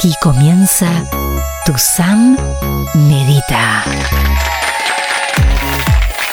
Aquí 0.00 0.14
comienza 0.22 1.04
Tu 1.66 1.74
Sam 1.76 2.34
Medita. 2.94 3.84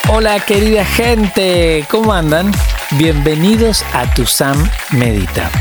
Hola 0.07 0.39
querida 0.39 0.85
gente, 0.85 1.85
¿cómo 1.91 2.13
andan? 2.13 2.49
Bienvenidos 2.91 3.83
a 3.91 4.09
Tu 4.13 4.25
Sam 4.25 4.57
Medita. 4.91 5.51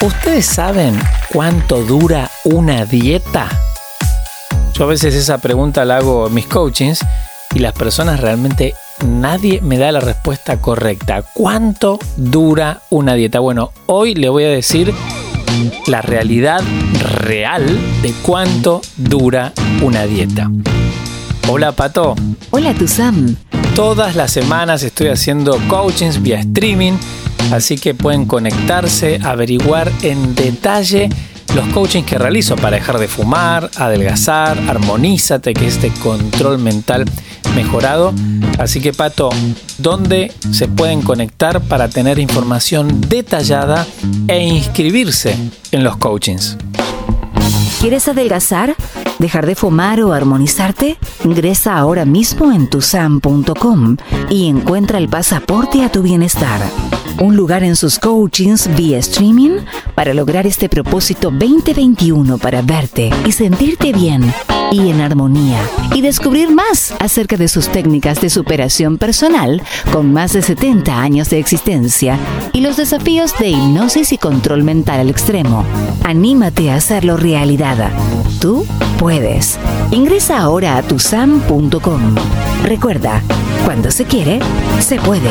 ¿Ustedes 0.00 0.44
saben 0.44 1.00
cuánto 1.32 1.82
dura 1.84 2.28
una 2.42 2.84
dieta? 2.84 3.48
Yo 4.72 4.82
a 4.82 4.88
veces 4.88 5.14
esa 5.14 5.38
pregunta 5.38 5.84
la 5.84 5.98
hago 5.98 6.26
en 6.26 6.34
mis 6.34 6.48
coachings 6.48 7.06
y 7.54 7.60
las 7.60 7.74
personas 7.74 8.18
realmente 8.18 8.74
nadie 9.06 9.60
me 9.60 9.78
da 9.78 9.92
la 9.92 10.00
respuesta 10.00 10.56
correcta. 10.56 11.22
¿Cuánto 11.32 12.00
dura 12.16 12.80
una 12.90 13.14
dieta? 13.14 13.38
Bueno, 13.38 13.70
hoy 13.86 14.16
le 14.16 14.28
voy 14.30 14.42
a 14.42 14.48
decir 14.48 14.92
la 15.86 16.02
realidad 16.02 16.62
real 17.00 17.64
de 18.02 18.12
cuánto 18.22 18.80
dura 18.96 19.52
una 19.82 20.04
dieta. 20.04 20.50
Hola 21.48 21.72
Pato. 21.72 22.14
Hola 22.50 22.74
Tuzam. 22.74 23.36
Todas 23.74 24.16
las 24.16 24.30
semanas 24.30 24.82
estoy 24.82 25.08
haciendo 25.08 25.58
coachings 25.68 26.22
vía 26.22 26.40
streaming, 26.40 26.92
así 27.52 27.76
que 27.76 27.94
pueden 27.94 28.24
conectarse, 28.24 29.18
averiguar 29.22 29.90
en 30.02 30.34
detalle 30.34 31.10
los 31.54 31.68
coachings 31.68 32.06
que 32.06 32.18
realizo 32.18 32.56
para 32.56 32.76
dejar 32.76 32.98
de 32.98 33.08
fumar, 33.08 33.70
adelgazar, 33.76 34.58
armonízate, 34.68 35.54
que 35.54 35.66
es 35.66 35.74
este 35.74 35.90
control 36.00 36.58
mental 36.58 37.04
mejorado. 37.54 38.12
Así 38.58 38.80
que 38.80 38.92
Pato, 38.92 39.30
¿dónde 39.78 40.32
se 40.52 40.68
pueden 40.68 41.02
conectar 41.02 41.60
para 41.60 41.88
tener 41.88 42.18
información 42.18 43.00
detallada 43.08 43.86
e 44.28 44.42
inscribirse 44.42 45.36
en 45.72 45.84
los 45.84 45.96
coachings? 45.96 46.56
¿Quieres 47.84 48.08
adelgazar? 48.08 48.76
¿Dejar 49.18 49.44
de 49.44 49.54
fumar 49.54 50.00
o 50.00 50.14
armonizarte? 50.14 50.96
Ingresa 51.22 51.76
ahora 51.76 52.06
mismo 52.06 52.50
en 52.50 52.70
tusam.com 52.70 53.98
y 54.30 54.48
encuentra 54.48 54.96
el 54.96 55.10
pasaporte 55.10 55.84
a 55.84 55.92
tu 55.92 56.00
bienestar 56.00 56.62
un 57.20 57.36
lugar 57.36 57.62
en 57.62 57.76
sus 57.76 57.98
coachings 57.98 58.74
vía 58.76 58.98
streaming 58.98 59.58
para 59.94 60.14
lograr 60.14 60.46
este 60.46 60.68
propósito 60.68 61.30
2021 61.30 62.38
para 62.38 62.62
verte 62.62 63.10
y 63.26 63.32
sentirte 63.32 63.92
bien 63.92 64.32
y 64.72 64.90
en 64.90 65.00
armonía 65.00 65.60
y 65.94 66.00
descubrir 66.00 66.50
más 66.50 66.94
acerca 66.98 67.36
de 67.36 67.48
sus 67.48 67.68
técnicas 67.68 68.20
de 68.20 68.30
superación 68.30 68.98
personal 68.98 69.62
con 69.92 70.12
más 70.12 70.32
de 70.32 70.42
70 70.42 71.00
años 71.00 71.30
de 71.30 71.38
existencia 71.38 72.18
y 72.52 72.60
los 72.60 72.76
desafíos 72.76 73.36
de 73.38 73.50
hipnosis 73.50 74.12
y 74.12 74.18
control 74.18 74.64
mental 74.64 75.00
al 75.00 75.10
extremo. 75.10 75.64
Anímate 76.02 76.70
a 76.70 76.76
hacerlo 76.76 77.16
realidad. 77.16 77.73
Tú 78.40 78.66
puedes. 78.98 79.58
Ingresa 79.90 80.38
ahora 80.38 80.76
a 80.76 80.82
tusam.com. 80.82 82.14
Recuerda, 82.62 83.22
cuando 83.64 83.90
se 83.90 84.04
quiere, 84.04 84.38
se 84.80 84.96
puede. 84.96 85.30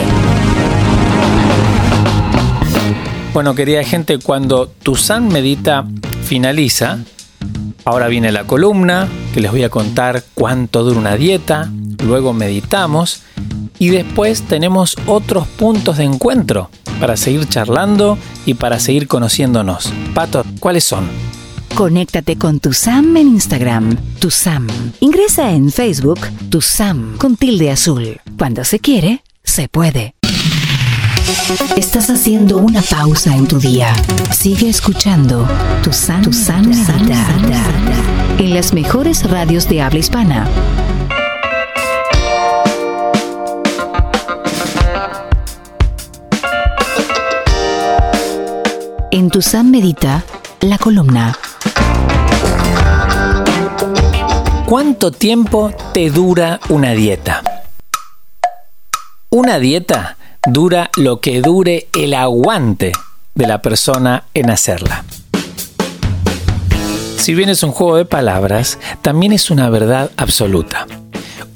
Bueno, 3.33 3.55
querida 3.55 3.83
gente, 3.83 4.19
cuando 4.19 4.67
tu 4.67 4.95
San 4.95 5.29
Medita 5.29 5.85
finaliza, 6.23 6.99
ahora 7.85 8.07
viene 8.07 8.31
la 8.31 8.43
columna, 8.43 9.07
que 9.33 9.39
les 9.39 9.51
voy 9.51 9.63
a 9.63 9.69
contar 9.69 10.23
cuánto 10.33 10.83
dura 10.83 10.99
una 10.99 11.15
dieta, 11.15 11.69
luego 12.03 12.33
meditamos 12.33 13.21
y 13.79 13.89
después 13.89 14.43
tenemos 14.43 14.97
otros 15.07 15.47
puntos 15.47 15.97
de 15.97 16.03
encuentro 16.03 16.69
para 16.99 17.17
seguir 17.17 17.47
charlando 17.47 18.17
y 18.45 18.55
para 18.55 18.79
seguir 18.79 19.07
conociéndonos. 19.07 19.93
Pato, 20.13 20.43
¿cuáles 20.59 20.83
son? 20.83 21.32
Conéctate 21.75 22.37
con 22.37 22.59
tu 22.59 22.71
Sam 22.71 23.17
en 23.17 23.29
Instagram, 23.29 23.97
tu 24.19 24.29
Sam. 24.29 24.67
Ingresa 24.99 25.51
en 25.51 25.71
Facebook, 25.71 26.19
tu 26.49 26.61
Sam 26.61 27.17
con 27.17 27.35
tilde 27.35 27.71
azul. 27.71 28.21
Cuando 28.37 28.63
se 28.63 28.79
quiere, 28.79 29.23
se 29.43 29.67
puede. 29.69 30.13
Estás 31.75 32.11
haciendo 32.11 32.57
una 32.57 32.83
pausa 32.83 33.35
en 33.35 33.47
tu 33.47 33.57
día. 33.57 33.95
Sigue 34.31 34.69
escuchando 34.69 35.47
tu 35.83 35.91
san, 35.91 36.21
tu 36.21 36.31
san, 36.31 36.71
en 38.37 38.53
las 38.53 38.71
mejores 38.73 39.27
radios 39.27 39.67
de 39.67 39.81
habla 39.81 39.99
hispana. 39.99 40.47
En 49.09 49.29
tu 49.31 49.41
San 49.41 49.71
Medita, 49.71 50.23
la 50.61 50.77
columna. 50.77 51.35
¿Cuánto 54.73 55.11
tiempo 55.11 55.71
te 55.93 56.09
dura 56.09 56.59
una 56.69 56.93
dieta? 56.93 57.43
Una 59.29 59.59
dieta 59.59 60.17
dura 60.47 60.89
lo 60.97 61.21
que 61.21 61.41
dure 61.41 61.89
el 61.95 62.15
aguante 62.15 62.91
de 63.35 63.45
la 63.45 63.61
persona 63.61 64.23
en 64.33 64.49
hacerla. 64.49 65.05
Si 67.17 67.35
bien 67.35 67.49
es 67.49 67.61
un 67.61 67.69
juego 67.69 67.97
de 67.97 68.05
palabras, 68.05 68.79
también 69.03 69.31
es 69.31 69.51
una 69.51 69.69
verdad 69.69 70.09
absoluta. 70.17 70.87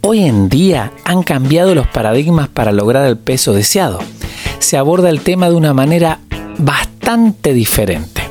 Hoy 0.02 0.26
en 0.26 0.48
día 0.48 0.94
han 1.04 1.24
cambiado 1.24 1.74
los 1.74 1.88
paradigmas 1.88 2.50
para 2.50 2.72
lograr 2.72 3.08
el 3.08 3.18
peso 3.18 3.52
deseado. 3.54 3.98
Se 4.60 4.78
aborda 4.78 5.10
el 5.10 5.22
tema 5.22 5.50
de 5.50 5.56
una 5.56 5.74
manera 5.74 6.20
bastante 6.60 7.56
diferente. 7.56 8.22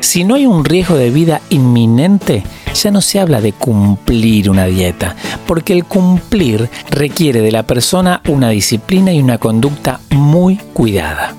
Si 0.00 0.24
no 0.24 0.34
hay 0.34 0.46
un 0.46 0.64
riesgo 0.64 0.96
de 0.96 1.10
vida 1.10 1.40
inminente, 1.48 2.42
ya 2.74 2.90
no 2.90 3.00
se 3.00 3.20
habla 3.20 3.40
de 3.40 3.52
cumplir 3.52 4.50
una 4.50 4.66
dieta, 4.66 5.16
porque 5.46 5.72
el 5.72 5.84
cumplir 5.84 6.68
requiere 6.90 7.40
de 7.40 7.52
la 7.52 7.62
persona 7.62 8.20
una 8.28 8.50
disciplina 8.50 9.12
y 9.12 9.20
una 9.20 9.38
conducta 9.38 10.00
muy 10.10 10.56
cuidada. 10.56 11.34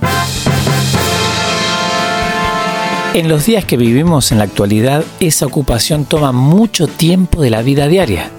En 3.14 3.30
los 3.30 3.46
días 3.46 3.64
que 3.64 3.78
vivimos 3.78 4.32
en 4.32 4.40
la 4.40 4.44
actualidad, 4.44 5.04
esa 5.22 5.46
ocupación 5.46 6.04
toma 6.04 6.34
mucho 6.34 6.88
tiempo 6.88 7.42
de 7.42 7.50
la 7.50 7.62
vida 7.62 7.88
diaria. 7.88 8.30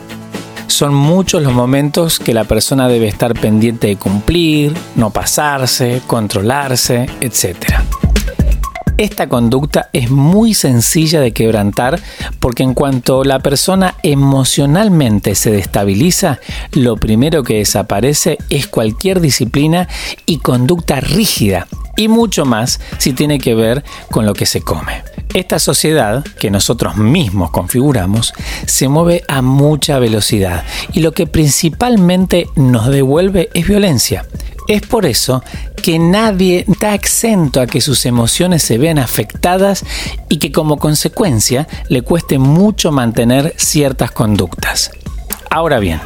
Son 0.67 0.93
muchos 0.93 1.43
los 1.43 1.55
momentos 1.55 2.19
que 2.19 2.35
la 2.35 2.45
persona 2.45 2.87
debe 2.87 3.09
estar 3.09 3.33
pendiente 3.33 3.87
de 3.87 3.97
cumplir, 3.97 4.75
no 4.95 5.09
pasarse, 5.11 6.03
controlarse, 6.07 7.09
etc. 7.23 7.57
Esta 8.99 9.29
conducta 9.29 9.91
es 9.93 10.11
muy 10.11 10.55
sencilla 10.55 11.21
de 11.21 11.33
quebrantar 11.33 12.01
porque 12.41 12.63
en 12.63 12.73
cuanto 12.73 13.25
la 13.25 13.41
persona 13.41 13.95
emocionalmente 14.03 15.35
se 15.35 15.51
destabiliza, 15.51 16.39
lo 16.73 16.97
primero 16.97 17.43
que 17.43 17.59
desaparece 17.59 18.39
es 18.49 18.67
cualquier 18.67 19.21
disciplina 19.21 19.87
y 20.25 20.39
conducta 20.39 21.01
rígida 21.01 21.67
y 21.99 22.09
mucho 22.09 22.47
más 22.47 22.81
si 22.97 23.13
tiene 23.13 23.39
que 23.39 23.55
ver 23.55 23.85
con 24.11 24.25
lo 24.25 24.33
que 24.33 24.47
se 24.47 24.63
come. 24.63 25.03
Esta 25.35 25.59
sociedad, 25.59 26.25
que 26.39 26.51
nosotros 26.51 26.97
mismos 26.97 27.51
configuramos, 27.51 28.33
se 28.67 28.89
mueve 28.89 29.25
a 29.29 29.43
mucha 29.43 29.99
velocidad 29.99 30.65
y 30.95 31.01
lo 31.01 31.13
que 31.13 31.27
principalmente 31.27 32.49
nos 32.57 32.87
devuelve 32.87 33.51
es 33.53 33.69
violencia. 33.69 34.25
Es 34.69 34.83
por 34.83 35.07
eso 35.07 35.43
que 35.83 35.99
nadie 35.99 36.65
está 36.69 36.95
exento 36.95 37.61
a 37.61 37.67
que 37.67 37.81
sus 37.81 38.07
emociones 38.07 38.63
se 38.63 38.79
vean 38.79 38.99
afectadas 38.99 39.85
y 40.29 40.39
que 40.39 40.51
como 40.51 40.79
consecuencia 40.79 41.69
le 41.89 42.03
cueste 42.03 42.39
mucho 42.39 42.91
mantener 42.91 43.55
ciertas 43.57 44.11
conductas. 44.11 44.91
Ahora 45.51 45.79
bien, 45.79 46.01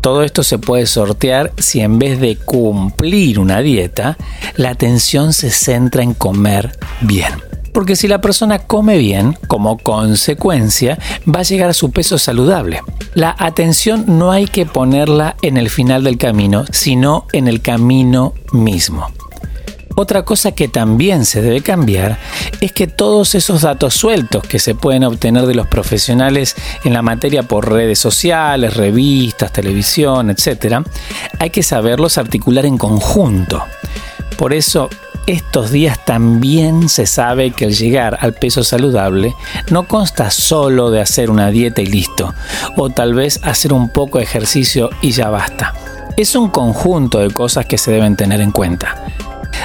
todo 0.00 0.22
esto 0.22 0.42
se 0.42 0.58
puede 0.58 0.86
sortear 0.86 1.52
si 1.58 1.80
en 1.80 1.98
vez 1.98 2.20
de 2.20 2.36
cumplir 2.36 3.38
una 3.38 3.60
dieta, 3.60 4.16
la 4.56 4.70
atención 4.70 5.32
se 5.32 5.50
centra 5.50 6.02
en 6.02 6.14
comer 6.14 6.78
bien. 7.02 7.34
Porque 7.72 7.96
si 7.96 8.08
la 8.08 8.20
persona 8.20 8.58
come 8.58 8.98
bien, 8.98 9.36
como 9.46 9.78
consecuencia, 9.78 10.98
va 11.26 11.40
a 11.40 11.44
llegar 11.44 11.70
a 11.70 11.74
su 11.74 11.90
peso 11.90 12.18
saludable. 12.18 12.80
La 13.14 13.34
atención 13.38 14.04
no 14.06 14.32
hay 14.32 14.46
que 14.46 14.66
ponerla 14.66 15.36
en 15.42 15.56
el 15.56 15.70
final 15.70 16.04
del 16.04 16.18
camino, 16.18 16.64
sino 16.70 17.26
en 17.32 17.48
el 17.48 17.60
camino 17.60 18.34
mismo. 18.52 19.06
Otra 20.00 20.24
cosa 20.24 20.52
que 20.52 20.68
también 20.68 21.24
se 21.24 21.42
debe 21.42 21.60
cambiar 21.60 22.18
es 22.60 22.70
que 22.70 22.86
todos 22.86 23.34
esos 23.34 23.62
datos 23.62 23.94
sueltos 23.94 24.44
que 24.44 24.60
se 24.60 24.76
pueden 24.76 25.02
obtener 25.02 25.44
de 25.46 25.56
los 25.56 25.66
profesionales 25.66 26.54
en 26.84 26.92
la 26.92 27.02
materia 27.02 27.42
por 27.42 27.68
redes 27.68 27.98
sociales, 27.98 28.76
revistas, 28.76 29.52
televisión, 29.52 30.30
etc., 30.30 30.86
hay 31.40 31.50
que 31.50 31.64
saberlos 31.64 32.16
articular 32.16 32.64
en 32.64 32.78
conjunto. 32.78 33.64
Por 34.36 34.52
eso 34.52 34.88
estos 35.28 35.70
días 35.70 36.02
también 36.06 36.88
se 36.88 37.06
sabe 37.06 37.50
que 37.50 37.66
el 37.66 37.74
llegar 37.74 38.16
al 38.22 38.32
peso 38.32 38.64
saludable 38.64 39.34
no 39.70 39.86
consta 39.86 40.30
solo 40.30 40.90
de 40.90 41.02
hacer 41.02 41.30
una 41.30 41.50
dieta 41.50 41.82
y 41.82 41.86
listo, 41.86 42.34
o 42.78 42.88
tal 42.88 43.12
vez 43.12 43.38
hacer 43.44 43.74
un 43.74 43.90
poco 43.90 44.16
de 44.16 44.24
ejercicio 44.24 44.88
y 45.02 45.10
ya 45.10 45.28
basta. 45.28 45.74
Es 46.16 46.34
un 46.34 46.48
conjunto 46.48 47.18
de 47.18 47.30
cosas 47.30 47.66
que 47.66 47.76
se 47.76 47.92
deben 47.92 48.16
tener 48.16 48.40
en 48.40 48.52
cuenta. 48.52 49.04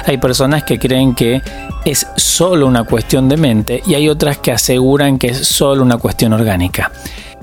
Hay 0.04 0.18
personas 0.18 0.64
que 0.64 0.78
creen 0.78 1.14
que 1.14 1.40
es 1.86 2.06
solo 2.14 2.66
una 2.66 2.84
cuestión 2.84 3.30
de 3.30 3.38
mente 3.38 3.82
y 3.86 3.94
hay 3.94 4.10
otras 4.10 4.36
que 4.36 4.52
aseguran 4.52 5.18
que 5.18 5.28
es 5.28 5.48
solo 5.48 5.82
una 5.82 5.96
cuestión 5.96 6.34
orgánica. 6.34 6.92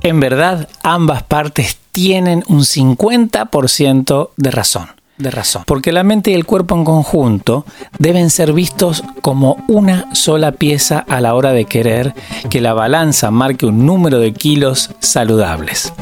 En 0.04 0.20
verdad, 0.20 0.70
ambas 0.84 1.24
partes 1.24 1.80
tienen 1.92 2.44
un 2.48 2.62
50% 2.62 4.30
de 4.38 4.52
razón. 4.52 5.01
Razón. 5.30 5.64
Porque 5.68 5.92
la 5.92 6.04
mente 6.04 6.32
y 6.32 6.34
el 6.34 6.46
cuerpo 6.46 6.76
en 6.76 6.84
conjunto 6.84 7.66
deben 8.00 8.30
ser 8.30 8.54
vistos 8.54 9.04
como 9.22 9.64
una 9.68 10.14
sola 10.16 10.54
pieza 10.54 11.00
a 11.00 11.22
la 11.22 11.36
hora 11.36 11.52
de 11.52 11.66
querer 11.66 12.16
que 12.50 12.62
la 12.62 12.74
balanza 12.74 13.30
marque 13.30 13.66
un 13.66 13.86
número 13.86 14.20
de 14.20 14.34
kilos 14.34 14.90
saludables. 15.00 15.94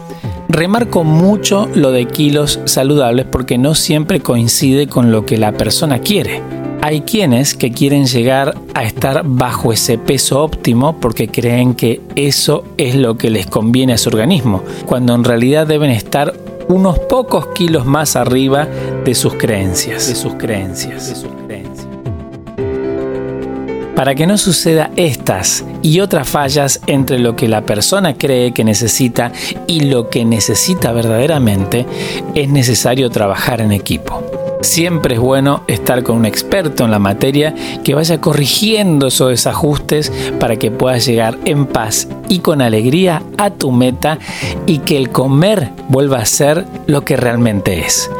Remarco 0.47 1.03
mucho 1.03 1.69
lo 1.75 1.91
de 1.91 2.05
kilos 2.07 2.59
saludables 2.65 3.25
porque 3.25 3.57
no 3.57 3.75
siempre 3.75 4.19
coincide 4.19 4.87
con 4.87 5.11
lo 5.11 5.25
que 5.25 5.37
la 5.37 5.51
persona 5.51 5.99
quiere. 5.99 6.41
Hay 6.81 7.01
quienes 7.01 7.55
que 7.55 7.71
quieren 7.71 8.05
llegar 8.05 8.57
a 8.73 8.83
estar 8.83 9.23
bajo 9.25 9.73
ese 9.73 9.97
peso 9.97 10.41
óptimo 10.41 10.99
porque 10.99 11.27
creen 11.27 11.75
que 11.75 12.01
eso 12.15 12.63
es 12.77 12.95
lo 12.95 13.17
que 13.17 13.29
les 13.29 13.47
conviene 13.47 13.93
a 13.93 13.97
su 13.97 14.09
organismo, 14.09 14.63
cuando 14.85 15.13
en 15.13 15.25
realidad 15.25 15.67
deben 15.67 15.91
estar 15.91 16.33
unos 16.69 16.99
pocos 16.99 17.47
kilos 17.47 17.85
más 17.85 18.15
arriba 18.15 18.67
de 19.03 19.15
sus 19.15 19.33
creencias. 19.33 20.07
De 20.07 20.15
sus 20.15 20.35
creencias. 20.35 21.09
De 21.09 21.15
sus 21.15 21.31
creencias. 21.45 21.87
Para 23.95 24.15
que 24.15 24.25
no 24.27 24.37
suceda 24.37 24.91
estas 24.95 25.65
y 25.81 25.99
otras 25.99 26.29
fallas 26.29 26.79
entre 26.87 27.19
lo 27.19 27.35
que 27.35 27.49
la 27.49 27.65
persona 27.65 28.17
cree 28.17 28.53
que 28.53 28.63
necesita 28.63 29.33
y 29.67 29.81
lo 29.81 30.09
que 30.09 30.23
necesita 30.23 30.93
verdaderamente, 30.93 31.85
es 32.33 32.47
necesario 32.47 33.09
trabajar 33.09 33.59
en 33.59 33.73
equipo. 33.73 34.23
Siempre 34.61 35.15
es 35.15 35.21
bueno 35.21 35.63
estar 35.67 36.03
con 36.03 36.17
un 36.17 36.25
experto 36.25 36.83
en 36.83 36.91
la 36.91 36.99
materia 36.99 37.55
que 37.83 37.95
vaya 37.95 38.19
corrigiendo 38.19 39.07
esos 39.07 39.29
desajustes 39.29 40.11
para 40.37 40.57
que 40.57 40.69
puedas 40.69 41.05
llegar 41.05 41.37
en 41.45 41.65
paz 41.65 42.09
y 42.27 42.39
con 42.39 42.61
alegría 42.61 43.23
a 43.37 43.51
tu 43.51 43.71
meta 43.71 44.19
y 44.65 44.79
que 44.79 44.97
el 44.97 45.11
comer 45.11 45.71
vuelva 45.87 46.17
a 46.17 46.25
ser 46.25 46.65
lo 46.87 47.05
que 47.05 47.15
realmente 47.15 47.79
es, 47.79 48.11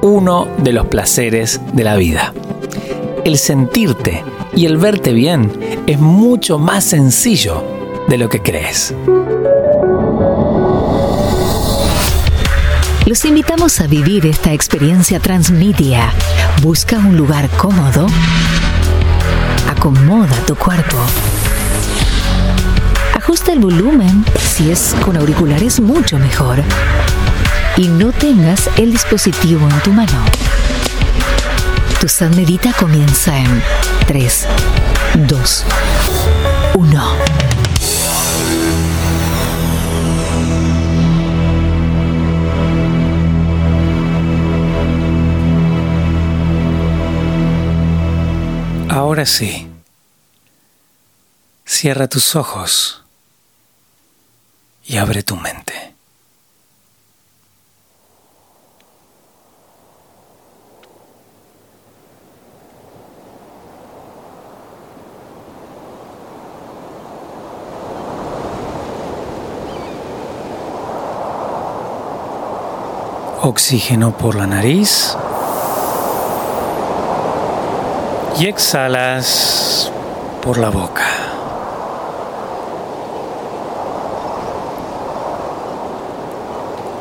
uno 0.00 0.46
de 0.58 0.72
los 0.72 0.86
placeres 0.86 1.60
de 1.72 1.84
la 1.84 1.96
vida. 1.96 2.32
El 3.24 3.36
sentirte 3.36 4.22
y 4.54 4.66
el 4.66 4.76
verte 4.76 5.12
bien 5.12 5.50
es 5.88 5.98
mucho 5.98 6.60
más 6.60 6.84
sencillo 6.84 7.64
de 8.08 8.18
lo 8.18 8.28
que 8.28 8.40
crees. 8.40 8.94
Los 13.08 13.24
invitamos 13.24 13.80
a 13.80 13.86
vivir 13.86 14.26
esta 14.26 14.52
experiencia 14.52 15.18
transmedia. 15.18 16.12
Busca 16.60 16.98
un 16.98 17.16
lugar 17.16 17.48
cómodo. 17.56 18.06
Acomoda 19.66 20.36
tu 20.46 20.54
cuerpo. 20.54 20.98
Ajusta 23.14 23.54
el 23.54 23.60
volumen. 23.60 24.26
Si 24.38 24.70
es 24.70 24.94
con 25.00 25.16
auriculares, 25.16 25.80
mucho 25.80 26.18
mejor. 26.18 26.62
Y 27.78 27.88
no 27.88 28.12
tengas 28.12 28.68
el 28.76 28.92
dispositivo 28.92 29.66
en 29.66 29.80
tu 29.80 29.90
mano. 29.94 30.22
Tu 32.02 32.08
San 32.08 32.36
Medita 32.36 32.74
comienza 32.74 33.38
en 33.38 33.62
3, 34.06 34.46
2, 35.26 35.64
1. 36.74 37.07
Ahora 48.98 49.26
sí. 49.26 49.70
Cierra 51.64 52.08
tus 52.08 52.34
ojos 52.34 53.04
y 54.84 54.96
abre 54.96 55.22
tu 55.22 55.36
mente. 55.36 55.94
Oxígeno 73.42 74.18
por 74.18 74.34
la 74.34 74.48
nariz. 74.48 75.16
Y 78.38 78.46
exhalas 78.46 79.90
por 80.42 80.58
la 80.58 80.70
boca. 80.70 81.06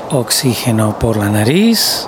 Oxígeno 0.10 0.98
por 0.98 1.18
la 1.18 1.30
nariz 1.30 2.08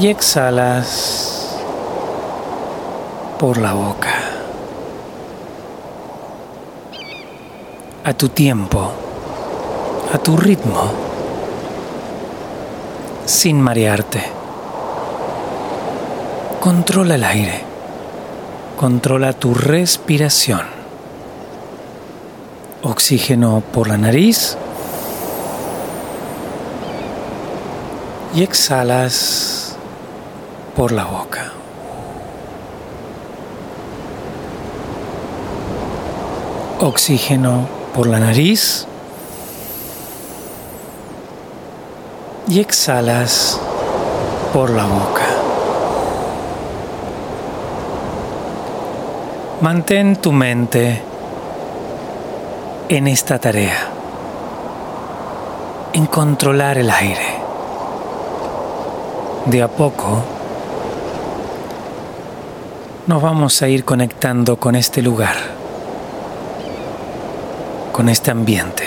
y 0.00 0.08
exhalas 0.08 1.56
por 3.38 3.58
la 3.58 3.74
boca. 3.74 4.14
A 8.02 8.12
tu 8.12 8.28
tiempo, 8.28 8.90
a 10.12 10.18
tu 10.18 10.36
ritmo, 10.36 10.90
sin 13.24 13.60
marearte. 13.60 14.43
Controla 16.64 17.16
el 17.16 17.24
aire. 17.24 17.60
Controla 18.78 19.34
tu 19.34 19.52
respiración. 19.52 20.62
Oxígeno 22.82 23.62
por 23.70 23.86
la 23.86 23.98
nariz. 23.98 24.56
Y 28.34 28.42
exhalas 28.42 29.76
por 30.74 30.92
la 30.92 31.04
boca. 31.04 31.52
Oxígeno 36.80 37.68
por 37.94 38.06
la 38.06 38.20
nariz. 38.20 38.86
Y 42.48 42.60
exhalas 42.60 43.60
por 44.54 44.70
la 44.70 44.86
boca. 44.86 45.23
Mantén 49.64 50.16
tu 50.16 50.30
mente 50.30 51.00
en 52.90 53.08
esta 53.08 53.38
tarea, 53.38 53.88
en 55.94 56.04
controlar 56.04 56.76
el 56.76 56.90
aire. 56.90 57.38
De 59.46 59.62
a 59.62 59.68
poco 59.68 60.22
nos 63.06 63.22
vamos 63.22 63.62
a 63.62 63.68
ir 63.68 63.86
conectando 63.86 64.58
con 64.58 64.74
este 64.74 65.00
lugar, 65.00 65.36
con 67.90 68.10
este 68.10 68.32
ambiente. 68.32 68.84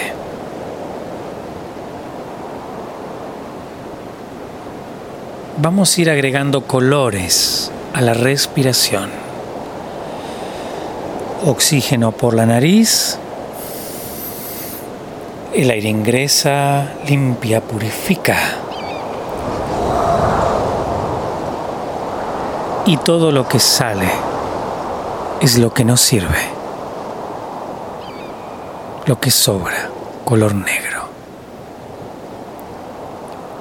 Vamos 5.58 5.98
a 5.98 6.02
ir 6.02 6.12
agregando 6.12 6.68
colores 6.68 7.72
a 7.96 8.02
la 8.02 8.14
respiración 8.14 9.27
oxígeno 11.50 12.12
por 12.12 12.34
la 12.34 12.46
nariz, 12.46 13.18
el 15.54 15.70
aire 15.72 15.88
ingresa, 15.88 16.92
limpia, 17.08 17.62
purifica. 17.62 18.38
Y 22.86 22.98
todo 22.98 23.32
lo 23.32 23.48
que 23.48 23.60
sale 23.60 24.10
es 25.40 25.58
lo 25.58 25.74
que 25.74 25.86
nos 25.86 26.02
sirve, 26.02 26.50
lo 29.06 29.18
que 29.18 29.32
sobra, 29.32 29.90
color 30.26 30.54
negro. 30.54 31.08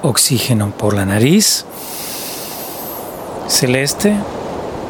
Oxígeno 0.01 0.71
por 0.71 0.93
la 0.93 1.05
nariz, 1.05 1.63
celeste, 3.47 4.13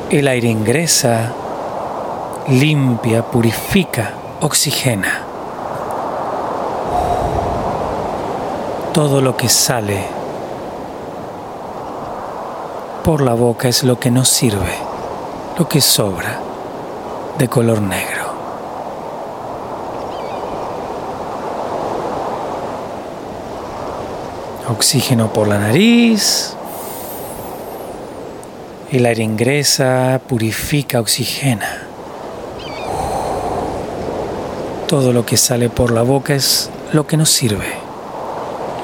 el 0.09 0.27
aire 0.27 0.47
ingresa, 0.47 1.31
limpia, 2.47 3.23
purifica, 3.23 4.13
oxigena. 4.39 5.23
Todo 8.93 9.19
lo 9.21 9.35
que 9.35 9.49
sale 9.49 10.05
por 13.03 13.21
la 13.21 13.33
boca 13.33 13.67
es 13.67 13.83
lo 13.83 13.99
que 13.99 14.11
nos 14.11 14.29
sirve, 14.29 14.75
lo 15.59 15.67
que 15.67 15.81
sobra 15.81 16.39
de 17.37 17.47
color 17.49 17.81
negro. 17.81 18.27
Oxígeno 24.69 25.31
por 25.31 25.47
la 25.47 25.59
nariz 25.59 26.53
El 28.91 29.05
aire 29.05 29.23
ingresa, 29.23 30.19
purifica, 30.27 30.99
oxigena. 30.99 31.86
Todo 34.87 35.11
lo 35.11 35.25
que 35.25 35.35
sale 35.35 35.69
por 35.69 35.91
la 35.91 36.01
boca 36.01 36.33
es 36.33 36.69
lo 36.93 37.05
que 37.05 37.17
nos 37.17 37.29
sirve, 37.29 37.67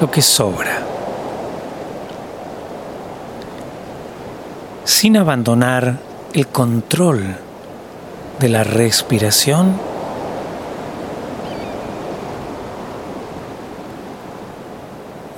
lo 0.02 0.10
que 0.10 0.20
sobra. 0.20 0.82
Sin 4.84 5.16
abandonar 5.16 5.98
el 6.34 6.46
control 6.48 7.36
de 8.38 8.48
la 8.50 8.64
respiración, 8.64 9.80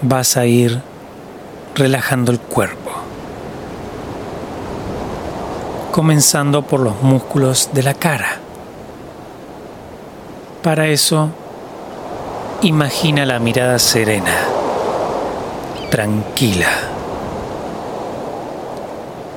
vas 0.02 0.36
a 0.36 0.46
ir 0.46 0.82
relajando 1.76 2.32
el 2.32 2.40
cuerpo, 2.40 2.90
comenzando 5.92 6.62
por 6.62 6.80
los 6.80 7.00
músculos 7.02 7.70
de 7.72 7.84
la 7.84 7.94
cara. 7.94 8.45
Para 10.66 10.88
eso, 10.88 11.28
imagina 12.62 13.24
la 13.24 13.38
mirada 13.38 13.78
serena, 13.78 14.34
tranquila. 15.92 16.66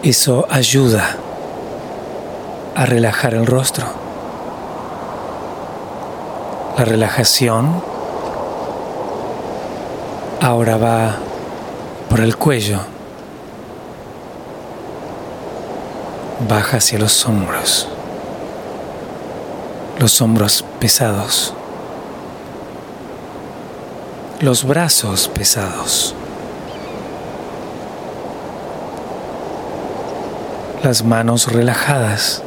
Eso 0.01 0.47
ayuda 0.49 1.17
a 2.73 2.83
relajar 2.87 3.35
el 3.35 3.45
rostro. 3.45 3.85
La 6.75 6.83
relajación 6.83 7.79
ahora 10.41 10.77
va 10.77 11.15
por 12.09 12.21
el 12.21 12.37
cuello, 12.37 12.79
baja 16.47 16.77
hacia 16.77 16.97
los 16.97 17.23
hombros 17.27 17.87
los 19.99 20.21
hombros 20.21 20.63
pesados, 20.79 21.53
los 24.39 24.63
brazos 24.63 25.27
pesados, 25.27 26.15
las 30.83 31.03
manos 31.03 31.51
relajadas, 31.51 32.41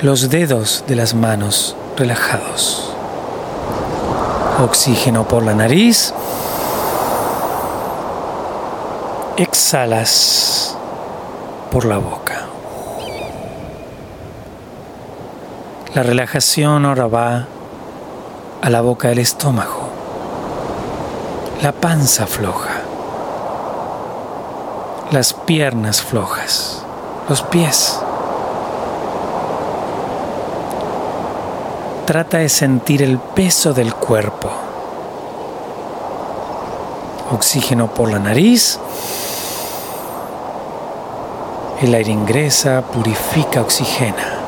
los 0.00 0.30
dedos 0.30 0.84
de 0.88 0.96
las 0.96 1.12
manos 1.12 1.76
relajados. 1.98 2.88
Oxígeno 4.62 5.28
por 5.28 5.42
la 5.42 5.54
nariz. 5.54 6.14
Exhalas 9.36 10.76
por 11.70 11.84
la 11.84 11.98
boca. 11.98 12.31
La 15.94 16.02
relajación 16.02 16.86
ahora 16.86 17.06
va 17.06 17.46
a 18.62 18.70
la 18.70 18.80
boca 18.80 19.08
del 19.08 19.18
estómago, 19.18 19.90
la 21.60 21.72
panza 21.72 22.26
floja, 22.26 22.80
las 25.10 25.34
piernas 25.34 26.00
flojas, 26.00 26.82
los 27.28 27.42
pies. 27.42 28.00
Trata 32.06 32.38
de 32.38 32.48
sentir 32.48 33.02
el 33.02 33.18
peso 33.18 33.74
del 33.74 33.94
cuerpo. 33.94 34.48
Oxígeno 37.32 37.88
por 37.88 38.10
la 38.10 38.18
nariz. 38.18 38.78
El 41.82 41.92
aire 41.92 42.12
ingresa, 42.12 42.80
purifica, 42.80 43.60
oxigena. 43.60 44.41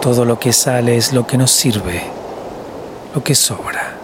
Todo 0.00 0.24
lo 0.24 0.38
que 0.38 0.54
sale 0.54 0.96
es 0.96 1.12
lo 1.12 1.26
que 1.26 1.36
nos 1.36 1.50
sirve, 1.50 2.02
lo 3.14 3.22
que 3.22 3.34
sobra. 3.34 3.96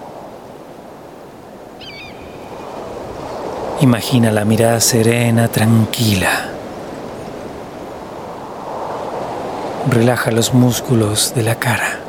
Imagina 3.81 4.31
la 4.31 4.45
mirada 4.45 4.79
serena, 4.81 5.49
tranquila. 5.49 6.51
Relaja 9.89 10.31
los 10.33 10.53
músculos 10.53 11.33
de 11.35 11.43
la 11.43 11.55
cara. 11.55 12.01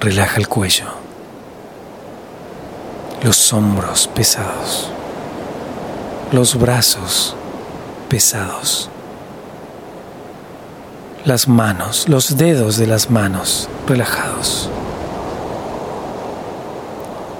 Relaja 0.00 0.36
el 0.36 0.48
cuello. 0.48 0.86
Los 3.22 3.52
hombros 3.52 4.08
pesados. 4.08 4.90
Los 6.32 6.58
brazos 6.58 7.36
pesados 8.08 8.90
las 11.28 11.46
manos, 11.46 12.08
los 12.08 12.38
dedos 12.38 12.78
de 12.78 12.86
las 12.86 13.10
manos 13.10 13.68
relajados. 13.86 14.70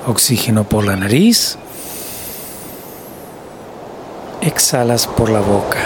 Oxígeno 0.07 0.65
por 0.65 0.85
la 0.85 0.95
nariz. 0.95 1.57
Exhalas 4.43 5.07
por 5.07 5.31
la 5.31 5.41
boca. 5.41 5.79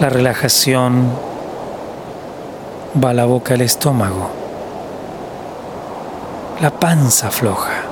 La 0.00 0.08
relajación 0.08 1.08
va 3.02 3.10
a 3.10 3.14
la 3.14 3.26
boca 3.26 3.54
al 3.54 3.60
estómago. 3.60 4.28
La 6.60 6.72
panza 6.72 7.30
floja. 7.30 7.82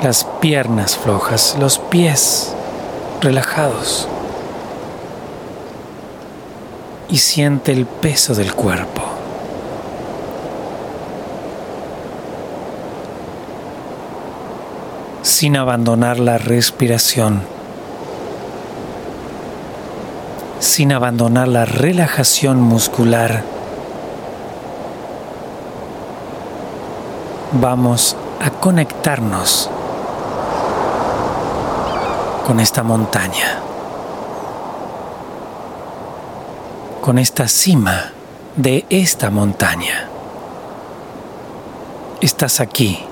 Las 0.00 0.22
piernas 0.40 0.96
flojas. 0.96 1.56
Los 1.58 1.80
pies 1.80 2.54
relajados. 3.20 4.06
Y 7.08 7.18
siente 7.18 7.72
el 7.72 7.86
peso 7.86 8.34
del 8.34 8.54
cuerpo. 8.54 9.18
sin 15.38 15.56
abandonar 15.56 16.18
la 16.18 16.36
respiración, 16.38 17.42
sin 20.58 20.92
abandonar 20.92 21.46
la 21.46 21.64
relajación 21.64 22.60
muscular. 22.60 23.44
Vamos 27.52 28.16
a 28.40 28.50
conectarnos 28.50 29.70
con 32.44 32.58
esta 32.58 32.82
montaña. 32.82 33.67
Con 37.08 37.18
esta 37.18 37.48
cima 37.48 38.12
de 38.54 38.84
esta 38.90 39.30
montaña. 39.30 40.10
Estás 42.20 42.60
aquí, 42.60 43.02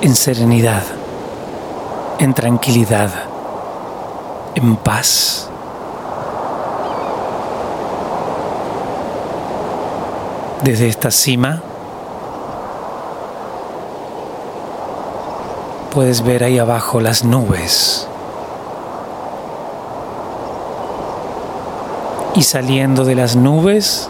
en 0.00 0.16
serenidad, 0.16 0.84
en 2.18 2.32
tranquilidad, 2.32 3.10
en 4.54 4.76
paz. 4.76 5.50
Desde 10.64 10.88
esta 10.88 11.10
cima 11.10 11.62
puedes 15.92 16.22
ver 16.22 16.42
ahí 16.42 16.58
abajo 16.58 17.02
las 17.02 17.22
nubes 17.22 18.08
y 22.34 22.42
saliendo 22.42 23.04
de 23.04 23.14
las 23.14 23.36
nubes 23.36 24.08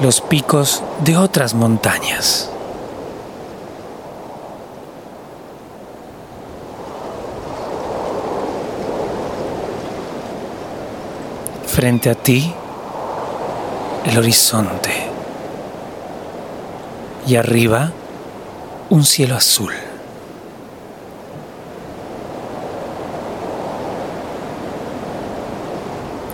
los 0.00 0.20
picos 0.20 0.82
de 1.04 1.16
otras 1.16 1.54
montañas. 1.54 2.50
Frente 11.66 12.10
a 12.10 12.14
ti 12.14 12.52
el 14.06 14.18
horizonte 14.18 14.90
y 17.26 17.36
arriba 17.36 17.92
un 18.88 19.04
cielo 19.04 19.36
azul. 19.36 19.72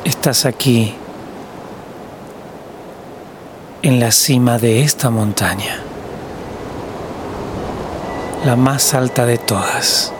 Estás 0.05 0.47
aquí 0.47 0.95
en 3.83 4.01
la 4.01 4.11
cima 4.11 4.59
de 4.59 4.83
esta 4.83 5.11
montaña, 5.11 5.79
la 8.45 8.57
más 8.57 8.95
alta 8.95 9.27
de 9.27 9.39
todas, 9.39 10.13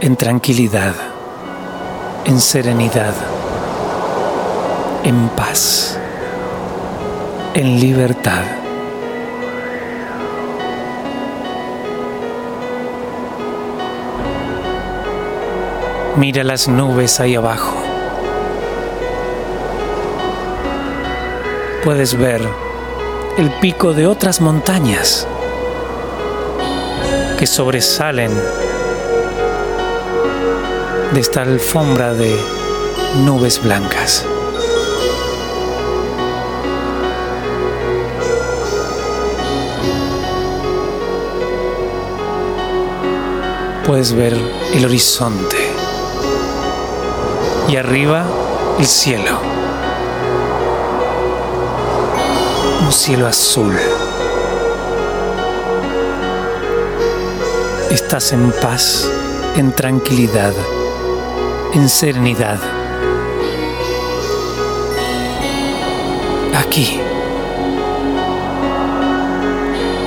en 0.00 0.16
tranquilidad, 0.16 0.94
en 2.24 2.40
serenidad, 2.40 3.14
en 5.04 5.28
paz. 5.30 5.98
en 7.54 7.78
libertad. 7.78 8.63
Mira 16.16 16.44
las 16.44 16.68
nubes 16.68 17.18
ahí 17.18 17.34
abajo. 17.34 17.74
Puedes 21.82 22.16
ver 22.16 22.40
el 23.36 23.50
pico 23.60 23.92
de 23.94 24.06
otras 24.06 24.40
montañas 24.40 25.26
que 27.36 27.48
sobresalen 27.48 28.30
de 31.12 31.20
esta 31.20 31.42
alfombra 31.42 32.14
de 32.14 32.38
nubes 33.24 33.60
blancas. 33.60 34.24
Puedes 43.84 44.14
ver 44.14 44.32
el 44.72 44.84
horizonte 44.84 45.63
y 47.68 47.76
arriba 47.76 48.24
el 48.78 48.86
cielo. 48.86 49.38
Un 52.82 52.92
cielo 52.92 53.26
azul. 53.26 53.76
Estás 57.90 58.32
en 58.32 58.52
paz, 58.60 59.10
en 59.56 59.72
tranquilidad, 59.72 60.52
en 61.72 61.88
serenidad. 61.88 62.58
Aquí, 66.56 67.00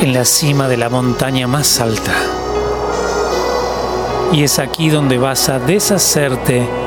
en 0.01 0.13
la 0.13 0.25
cima 0.25 0.67
de 0.67 0.77
la 0.77 0.89
montaña 0.89 1.47
más 1.47 1.79
alta. 1.79 2.13
Y 4.31 4.43
es 4.43 4.59
aquí 4.59 4.89
donde 4.89 5.17
vas 5.17 5.49
a 5.49 5.59
deshacerte 5.59 6.86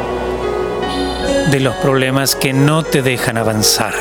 de 1.49 1.61
los 1.61 1.75
problemas 1.77 2.37
que 2.37 2.53
no 2.53 2.85
te 2.85 3.03
dejan 3.03 3.37
avanzar, 3.37 3.95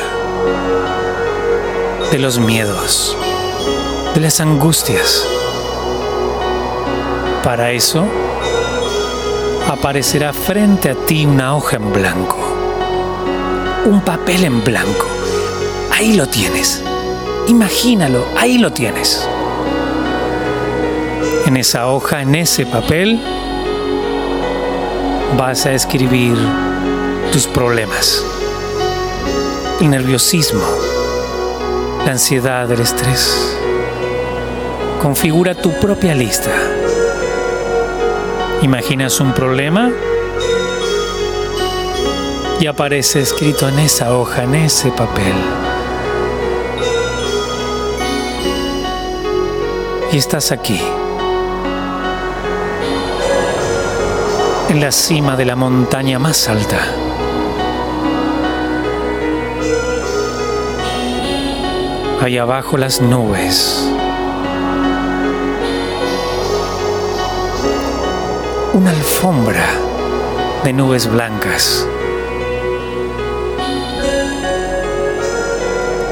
de 2.12 2.20
los 2.20 2.38
miedos, 2.38 3.16
de 4.14 4.22
las 4.22 4.40
angustias. 4.40 5.26
Para 7.44 7.72
eso, 7.72 8.06
aparecerá 9.68 10.34
frente 10.34 10.90
a 10.90 10.96
ti 10.96 11.26
una 11.26 11.56
hoja 11.56 11.78
en 11.78 11.92
blanco, 11.92 12.38
un 13.86 14.02
papel 14.02 14.44
en 14.44 14.64
blanco. 14.64 15.08
Ahí 15.92 16.14
lo 16.14 16.28
tienes. 16.28 16.84
Imagínalo, 17.48 18.26
ahí 18.38 18.60
lo 18.60 18.72
tienes. 18.72 19.28
En 21.48 21.58
esa 21.58 21.88
hoja, 21.88 22.22
en 22.22 22.36
ese 22.36 22.66
papel, 22.68 23.20
vas 25.36 25.66
a 25.66 25.74
escribir 25.74 26.38
tus 27.32 27.46
problemas, 27.46 28.24
el 29.82 29.90
nerviosismo, 29.90 30.64
la 32.06 32.14
ansiedad, 32.14 32.72
el 32.72 32.80
estrés. 32.80 33.56
Configura 35.02 35.54
tu 35.54 35.72
propia 35.80 36.16
lista. 36.16 36.52
Imaginas 38.62 39.20
un 39.20 39.34
problema 39.34 39.92
y 42.60 42.66
aparece 42.66 43.22
escrito 43.22 43.70
en 43.70 43.80
esa 43.80 44.18
hoja, 44.18 44.44
en 44.44 44.56
ese 44.56 44.90
papel. 44.92 45.34
Y 50.12 50.18
estás 50.18 50.52
aquí, 50.52 50.82
en 54.70 54.82
la 54.82 54.92
cima 54.92 55.36
de 55.36 55.46
la 55.46 55.56
montaña 55.56 56.18
más 56.18 56.50
alta. 56.50 57.09
Ahí 62.22 62.38
abajo 62.38 62.78
las 62.78 63.00
nubes. 63.00 63.82
Una 68.74 68.90
alfombra 68.90 69.66
de 70.66 70.74
nubes 70.74 71.10
blancas. 71.10 71.88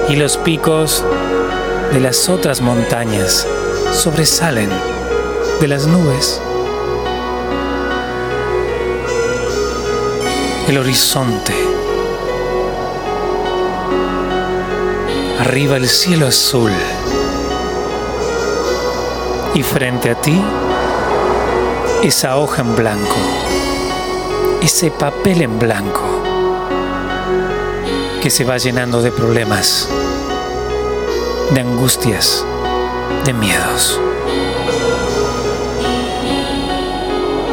Y 0.08 0.16
los 0.16 0.38
picos 0.38 1.04
de 1.92 2.00
las 2.00 2.30
otras 2.30 2.62
montañas 2.62 3.46
sobresalen 3.92 4.70
de 5.60 5.68
las 5.68 5.88
nubes. 5.88 6.42
El 10.70 10.78
horizonte 10.78 11.67
arriba 15.40 15.78
el 15.78 15.88
cielo 15.88 16.28
azul. 16.28 16.72
Y 19.54 19.64
frente 19.64 20.12
a 20.12 20.16
ti 20.16 20.40
esa 22.04 22.38
hoja 22.38 22.62
en 22.62 22.76
blanco, 22.76 23.16
ese 24.62 24.92
papel 24.92 25.42
en 25.42 25.60
blanco 25.60 26.04
que 28.22 28.30
se 28.30 28.44
va 28.44 28.58
llenando 28.58 29.02
de 29.02 29.12
problemas, 29.12 29.90
de 31.52 31.62
angustias, 31.62 32.46
de 33.26 33.34
miedos. 33.34 34.00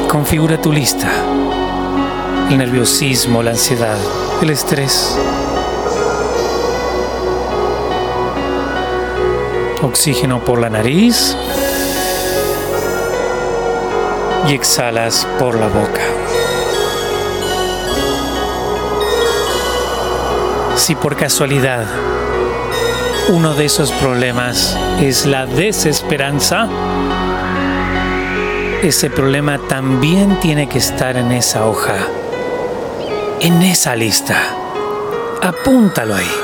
Configura 0.09 0.61
tu 0.61 0.73
lista, 0.73 1.11
el 2.51 2.59
nerviosismo, 2.59 3.43
la 3.43 3.53
ansiedad, 3.53 3.97
el 4.43 4.51
estrés 4.51 5.17
Oxígeno 9.85 10.43
por 10.43 10.59
la 10.61 10.71
nariz 10.71 11.37
y 14.49 14.55
exhalas 14.55 15.27
por 15.39 15.55
la 15.57 15.69
boca. 15.69 16.01
Si 20.77 20.95
por 20.95 21.17
casualidad 21.17 21.85
uno 23.29 23.53
de 23.53 23.67
esos 23.67 23.93
problemas 23.93 24.75
es 25.03 25.27
la 25.27 25.45
desesperanza, 25.45 26.67
ese 28.83 29.11
problema 29.11 29.59
también 29.69 30.41
tiene 30.41 30.67
que 30.67 30.79
estar 30.79 31.17
en 31.19 31.31
esa 31.31 31.67
hoja, 31.67 31.97
en 33.41 33.63
esa 33.63 33.95
lista. 33.97 34.37
Apúntalo 35.43 36.15
ahí. 36.15 36.44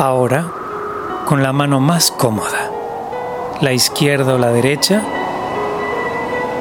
Ahora, 0.00 0.46
con 1.26 1.42
la 1.42 1.52
mano 1.52 1.80
más 1.80 2.12
cómoda, 2.12 2.70
la 3.60 3.72
izquierda 3.72 4.34
o 4.34 4.38
la 4.38 4.52
derecha, 4.52 5.02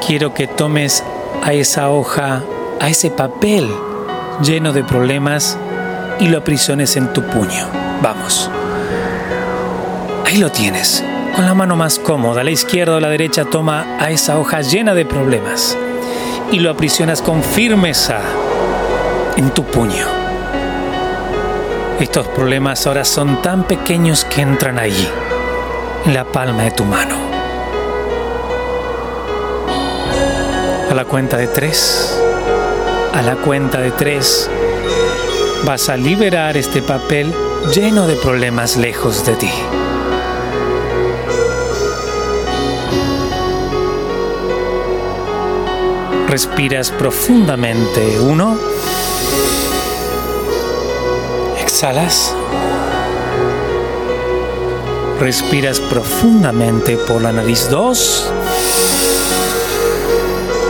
quiero 0.04 0.34
que 0.34 0.47
tomes 0.47 1.04
a 1.43 1.54
esa 1.54 1.91
hoja, 1.91 2.41
a 2.80 2.89
ese 2.89 3.12
papel 3.12 3.69
lleno 4.41 4.73
de 4.73 4.84
problemas 4.84 5.56
y 6.19 6.30
lo 6.30 6.39
aprisiones 6.39 6.97
en 6.97 7.13
tu 7.13 7.21
puño. 7.28 7.67
Vamos. 8.02 8.50
Ahí 10.26 10.38
lo 10.39 10.52
tienes. 10.52 11.04
Con 11.36 11.45
la 11.45 11.54
mano 11.54 11.76
más 11.76 12.00
cómoda, 12.00 12.43
la 12.43 12.50
izquierda 12.50 12.95
o 12.95 13.00
la 13.00 13.10
derecha, 13.10 13.45
toma 13.45 13.97
a 14.00 14.10
esa 14.10 14.39
hoja 14.39 14.62
llena 14.62 14.95
de 14.95 15.06
problemas 15.06 15.78
y 16.52 16.58
lo 16.58 16.71
aprisionas 16.71 17.21
con 17.21 17.43
firmeza 17.43 18.17
en 19.36 19.52
tu 19.52 19.63
puño. 19.63 20.26
Estos 21.99 22.27
problemas 22.27 22.86
ahora 22.86 23.03
son 23.03 23.41
tan 23.41 23.63
pequeños 23.63 24.23
que 24.23 24.41
entran 24.41 24.77
allí, 24.77 25.10
en 26.05 26.13
la 26.13 26.25
palma 26.25 26.63
de 26.63 26.71
tu 26.71 26.86
mano. 26.86 27.17
A 30.91 30.93
la 30.93 31.05
cuenta 31.05 31.38
de 31.38 31.47
tres, 31.47 32.15
a 33.13 33.21
la 33.23 33.36
cuenta 33.38 33.79
de 33.79 33.89
tres, 33.89 34.47
vas 35.65 35.89
a 35.89 35.97
liberar 35.97 36.55
este 36.55 36.83
papel 36.83 37.33
lleno 37.73 38.05
de 38.05 38.15
problemas 38.15 38.77
lejos 38.77 39.25
de 39.25 39.36
ti. 39.36 39.51
Respiras 46.27 46.91
profundamente. 46.91 48.19
Uno. 48.19 48.76
Exhalas. 51.67 52.34
Respiras 55.19 55.82
profundamente 55.82 56.95
por 56.95 57.21
la 57.21 57.34
nariz. 57.34 57.69
Dos. 57.69 58.32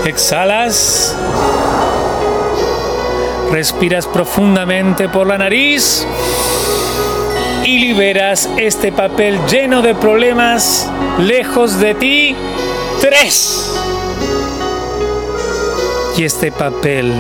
Exhalas. 0.05 1.15
Respiras 3.51 4.07
profundamente 4.07 5.07
por 5.07 5.27
la 5.27 5.37
nariz 5.37 6.03
y 7.63 7.77
liberas 7.77 8.49
este 8.57 8.91
papel 8.91 9.39
lleno 9.45 9.83
de 9.83 9.93
problemas 9.93 10.89
lejos 11.19 11.79
de 11.79 11.93
ti. 11.93 12.35
Tres. 12.99 13.71
Y 16.17 16.23
este 16.23 16.51
papel 16.51 17.13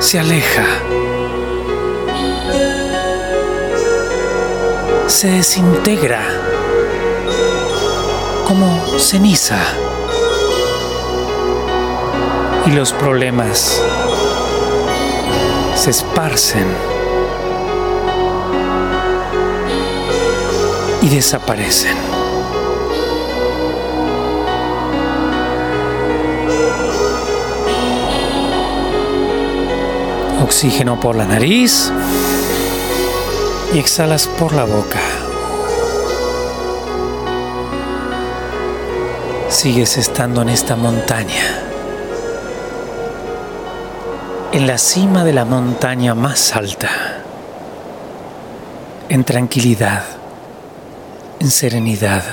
se 0.00 0.18
aleja. 0.18 0.89
Se 5.20 5.28
desintegra 5.28 6.22
como 8.48 8.98
ceniza. 8.98 9.58
Y 12.64 12.70
los 12.70 12.94
problemas 12.94 13.82
se 15.74 15.90
esparcen 15.90 16.66
y 21.02 21.10
desaparecen. 21.10 21.98
Oxígeno 30.42 30.98
por 30.98 31.14
la 31.14 31.26
nariz 31.26 31.92
y 33.72 33.78
exhalas 33.78 34.26
por 34.26 34.52
la 34.52 34.64
boca. 34.64 35.00
Sigues 39.48 39.98
estando 39.98 40.42
en 40.42 40.48
esta 40.48 40.76
montaña 40.76 41.60
en 44.52 44.66
la 44.66 44.78
cima 44.78 45.24
de 45.24 45.32
la 45.32 45.44
montaña 45.44 46.14
más 46.14 46.56
alta, 46.56 46.90
en 49.08 49.22
tranquilidad, 49.22 50.02
en 51.38 51.50
serenidad, 51.50 52.24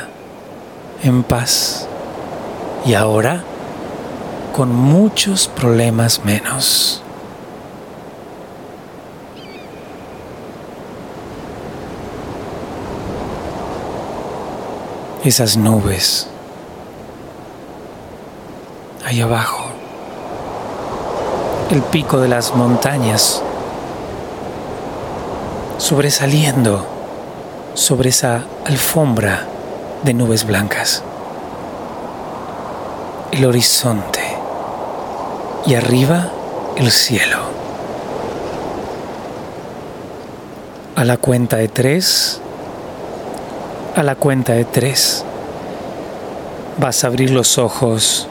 en 1.03 1.21
paz 1.23 1.87
y 2.85 2.95
ahora 2.95 3.43
con 4.51 4.73
muchos 4.73 5.47
problemas 5.47 6.25
menos. 6.25 7.03
Esas 15.23 15.57
nubes 15.57 16.27
ahí 19.05 19.21
abajo 19.21 19.67
el 21.69 21.81
pico 21.81 22.19
de 22.19 22.29
las 22.29 22.55
montañas, 22.55 23.41
sobresaliendo 25.77 26.85
sobre 27.73 28.09
esa 28.09 28.45
alfombra 28.65 29.45
de 30.03 30.13
nubes 30.13 30.45
blancas. 30.45 31.03
El 33.31 33.43
horizonte 33.45 34.21
y 35.65 35.75
arriba 35.75 36.29
el 36.77 36.89
cielo. 36.89 37.39
A 40.95 41.03
la 41.03 41.17
cuenta 41.17 41.57
de 41.57 41.67
tres, 41.67 42.39
a 43.97 44.03
la 44.03 44.15
cuenta 44.15 44.53
de 44.53 44.63
tres, 44.63 45.25
vas 46.77 47.03
a 47.03 47.07
abrir 47.07 47.31
los 47.31 47.57
ojos 47.57 48.27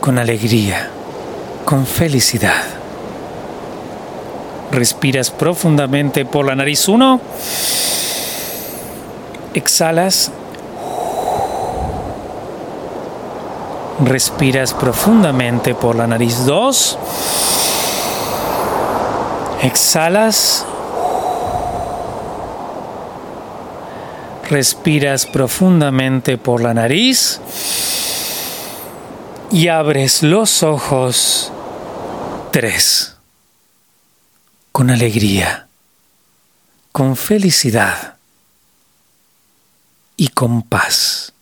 con 0.00 0.18
alegría, 0.18 0.90
con 1.64 1.86
felicidad. 1.86 2.64
Respiras 4.72 5.30
profundamente 5.30 6.24
por 6.24 6.44
la 6.44 6.56
nariz 6.56 6.88
uno. 6.88 7.20
Exhalas. 9.54 10.32
Respiras 14.04 14.74
profundamente 14.74 15.76
por 15.76 15.94
la 15.94 16.08
nariz 16.08 16.44
dos. 16.46 16.98
Exhalas. 19.62 20.66
Respiras 24.50 25.26
profundamente 25.26 26.36
por 26.36 26.60
la 26.60 26.74
nariz 26.74 27.40
y 29.52 29.68
abres 29.68 30.24
los 30.24 30.64
ojos 30.64 31.52
tres, 32.50 33.16
con 34.72 34.90
alegría, 34.90 35.68
con 36.90 37.14
felicidad 37.14 38.16
y 40.16 40.28
con 40.28 40.62
paz. 40.62 41.32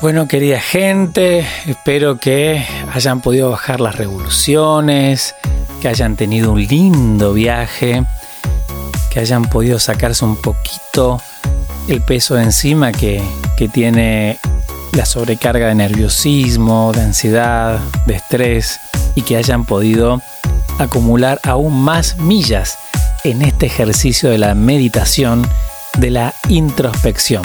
Bueno, 0.00 0.28
querida 0.28 0.60
gente, 0.60 1.46
espero 1.66 2.20
que 2.20 2.64
hayan 2.98 3.20
podido 3.20 3.50
bajar 3.50 3.80
las 3.80 3.96
revoluciones, 3.96 5.34
que 5.80 5.88
hayan 5.88 6.16
tenido 6.16 6.52
un 6.52 6.66
lindo 6.66 7.32
viaje 7.32 8.04
que 9.10 9.20
hayan 9.20 9.44
podido 9.44 9.78
sacarse 9.78 10.24
un 10.24 10.36
poquito 10.36 11.20
el 11.88 12.02
peso 12.02 12.34
de 12.34 12.42
encima 12.42 12.92
que, 12.92 13.22
que 13.56 13.68
tiene 13.68 14.38
la 14.92 15.06
sobrecarga 15.06 15.68
de 15.68 15.74
nerviosismo, 15.74 16.92
de 16.92 17.02
ansiedad, 17.02 17.78
de 18.06 18.14
estrés 18.14 18.80
y 19.14 19.22
que 19.22 19.36
hayan 19.36 19.64
podido 19.64 20.20
acumular 20.78 21.40
aún 21.44 21.80
más 21.80 22.18
millas 22.18 22.78
en 23.24 23.42
este 23.42 23.66
ejercicio 23.66 24.28
de 24.28 24.38
la 24.38 24.54
meditación, 24.54 25.48
de 25.98 26.10
la 26.10 26.34
introspección. 26.48 27.42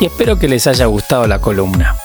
Y 0.00 0.06
espero 0.06 0.38
que 0.38 0.48
les 0.48 0.66
haya 0.66 0.86
gustado 0.86 1.26
la 1.26 1.40
columna. 1.40 1.96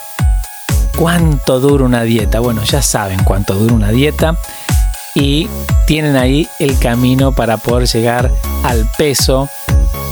¿Cuánto 0.97 1.59
dura 1.59 1.85
una 1.85 2.03
dieta? 2.03 2.39
Bueno, 2.39 2.63
ya 2.63 2.81
saben 2.81 3.23
cuánto 3.23 3.55
dura 3.55 3.73
una 3.73 3.91
dieta 3.91 4.37
y 5.15 5.47
tienen 5.85 6.15
ahí 6.15 6.47
el 6.59 6.77
camino 6.79 7.33
para 7.33 7.57
poder 7.57 7.87
llegar 7.87 8.31
al 8.63 8.89
peso 8.97 9.49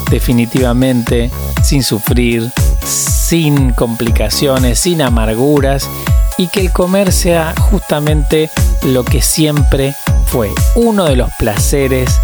definitivamente 0.10 1.32
sin 1.63 1.84
sufrir, 1.84 2.52
sin 2.84 3.72
complicaciones, 3.72 4.80
sin 4.80 5.02
amarguras 5.02 5.89
y 6.38 6.48
que 6.48 6.60
el 6.60 6.72
comer 6.72 7.13
sea 7.13 7.54
justamente 7.58 8.50
lo 8.84 9.04
que 9.04 9.22
siempre 9.22 9.96
fue, 10.26 10.52
uno 10.76 11.06
de 11.06 11.15
los 11.15 11.32
placeres 11.39 12.20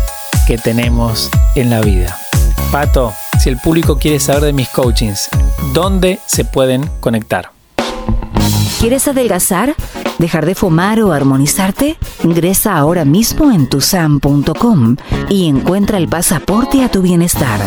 que 0.45 0.57
tenemos 0.57 1.29
en 1.55 1.69
la 1.69 1.81
vida. 1.81 2.17
Pato, 2.71 3.13
si 3.39 3.49
el 3.49 3.57
público 3.57 3.97
quiere 3.97 4.19
saber 4.19 4.43
de 4.43 4.53
mis 4.53 4.69
coachings, 4.69 5.29
¿dónde 5.73 6.19
se 6.25 6.43
pueden 6.45 6.89
conectar? 6.99 7.56
¿Quieres 8.79 9.07
adelgazar? 9.07 9.75
¿Dejar 10.19 10.45
de 10.45 10.53
fumar 10.53 11.01
o 11.01 11.11
armonizarte? 11.11 11.97
Ingresa 12.23 12.77
ahora 12.77 13.05
mismo 13.05 13.51
en 13.51 13.67
tusam.com 13.67 14.97
y 15.29 15.47
encuentra 15.47 15.97
el 15.97 16.07
pasaporte 16.07 16.83
a 16.83 16.89
tu 16.89 17.01
bienestar. 17.01 17.59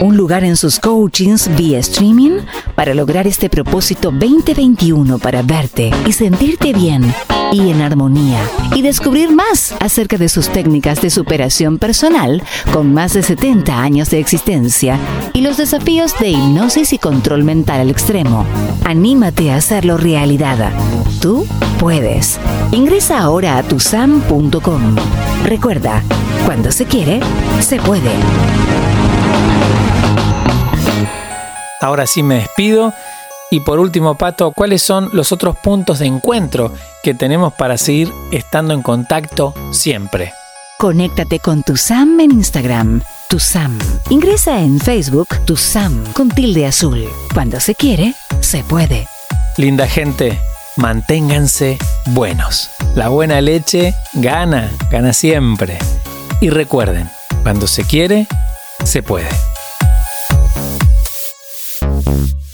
Un 0.00 0.16
lugar 0.16 0.44
en 0.44 0.56
sus 0.56 0.78
coachings 0.78 1.50
vía 1.56 1.78
streaming 1.80 2.38
para 2.76 2.94
lograr 2.94 3.26
este 3.26 3.50
propósito 3.50 4.12
2021 4.12 5.18
para 5.18 5.42
verte 5.42 5.90
y 6.06 6.12
sentirte 6.12 6.72
bien 6.72 7.12
y 7.52 7.70
en 7.70 7.80
armonía 7.82 8.40
y 8.76 8.82
descubrir 8.82 9.32
más 9.32 9.74
acerca 9.80 10.16
de 10.16 10.28
sus 10.28 10.50
técnicas 10.50 11.00
de 11.00 11.10
superación 11.10 11.78
personal 11.78 12.42
con 12.72 12.94
más 12.94 13.14
de 13.14 13.22
70 13.22 13.76
años 13.76 14.10
de 14.10 14.20
existencia 14.20 14.98
y 15.32 15.40
los 15.40 15.56
desafíos 15.56 16.16
de 16.20 16.28
hipnosis 16.30 16.92
y 16.92 16.98
control 16.98 17.42
mental 17.42 17.80
al 17.80 17.90
extremo. 17.90 18.46
Anímate 18.84 19.50
a 19.50 19.56
hacerlo 19.56 19.96
realidad. 19.96 20.72
Tú 21.20 21.44
puedes. 21.80 22.38
Ingresa 22.70 23.18
ahora 23.18 23.58
a 23.58 23.62
tusam.com. 23.64 24.96
Recuerda, 25.44 26.02
cuando 26.46 26.70
se 26.70 26.84
quiere, 26.84 27.20
se 27.60 27.78
puede. 27.80 28.12
Ahora 31.80 32.06
sí 32.06 32.22
me 32.22 32.36
despido. 32.36 32.92
Y 33.50 33.60
por 33.60 33.78
último, 33.78 34.16
Pato, 34.16 34.52
¿cuáles 34.52 34.82
son 34.82 35.08
los 35.12 35.32
otros 35.32 35.56
puntos 35.56 36.00
de 36.00 36.06
encuentro 36.06 36.72
que 37.02 37.14
tenemos 37.14 37.54
para 37.54 37.78
seguir 37.78 38.12
estando 38.30 38.74
en 38.74 38.82
contacto 38.82 39.54
siempre? 39.70 40.32
Conéctate 40.78 41.40
con 41.40 41.62
tu 41.62 41.76
Sam 41.76 42.20
en 42.20 42.32
Instagram. 42.32 43.02
Tu 43.28 43.38
Sam. 43.38 43.78
Ingresa 44.10 44.60
en 44.60 44.78
Facebook 44.78 45.28
Tu 45.44 45.56
Sam 45.56 46.04
con 46.12 46.30
tilde 46.30 46.66
azul. 46.66 47.04
Cuando 47.34 47.58
se 47.58 47.74
quiere, 47.74 48.14
se 48.40 48.62
puede. 48.64 49.08
Linda 49.56 49.88
gente, 49.88 50.40
manténganse 50.76 51.78
buenos. 52.06 52.70
La 52.94 53.08
buena 53.08 53.40
leche 53.40 53.94
gana, 54.12 54.70
gana 54.90 55.12
siempre. 55.12 55.78
Y 56.40 56.50
recuerden, 56.50 57.10
cuando 57.42 57.66
se 57.66 57.84
quiere, 57.84 58.26
se 58.84 59.02
puede. 59.02 59.28
Bye. 62.08 62.47